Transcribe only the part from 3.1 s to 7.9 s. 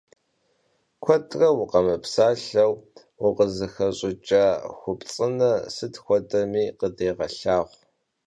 vukhızexeş'ıç'a xupts'ıner sıt xuedemi khıdeğelhağu.